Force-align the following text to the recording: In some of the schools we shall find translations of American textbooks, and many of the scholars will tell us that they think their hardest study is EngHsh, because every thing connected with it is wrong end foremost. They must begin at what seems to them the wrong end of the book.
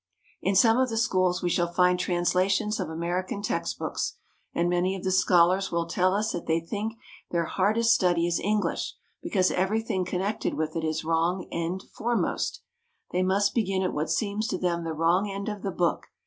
In 0.41 0.55
some 0.55 0.79
of 0.79 0.89
the 0.89 0.97
schools 0.97 1.43
we 1.43 1.49
shall 1.51 1.71
find 1.71 1.99
translations 1.99 2.79
of 2.79 2.89
American 2.89 3.43
textbooks, 3.43 4.15
and 4.51 4.67
many 4.67 4.95
of 4.95 5.03
the 5.03 5.11
scholars 5.11 5.71
will 5.71 5.85
tell 5.85 6.15
us 6.15 6.31
that 6.31 6.47
they 6.47 6.59
think 6.59 6.93
their 7.29 7.45
hardest 7.45 7.93
study 7.93 8.25
is 8.25 8.41
EngHsh, 8.43 8.93
because 9.21 9.51
every 9.51 9.79
thing 9.83 10.03
connected 10.03 10.55
with 10.55 10.75
it 10.75 10.83
is 10.83 11.05
wrong 11.05 11.47
end 11.51 11.83
foremost. 11.83 12.63
They 13.11 13.21
must 13.21 13.53
begin 13.53 13.83
at 13.83 13.93
what 13.93 14.09
seems 14.09 14.47
to 14.47 14.57
them 14.57 14.83
the 14.85 14.93
wrong 14.95 15.29
end 15.29 15.47
of 15.47 15.61
the 15.61 15.69
book. 15.69 16.07